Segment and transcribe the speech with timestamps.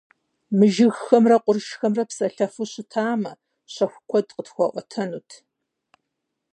[0.57, 3.31] Мы жыгхэмрэ къуршхэмрэ псэлъэфу щытамэ,
[3.73, 5.29] щэху куэд къытхуаӏуэтэнут.